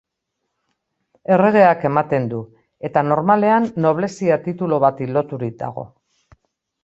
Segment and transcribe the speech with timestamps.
[1.33, 2.39] Erregeak ematen du
[2.89, 5.85] eta normalean noblezia titulu bati loturik dago.